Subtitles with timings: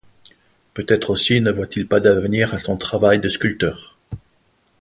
[0.73, 3.99] Peut-être aussi ne voit-il pas d'avenir à son travail de sculpteur.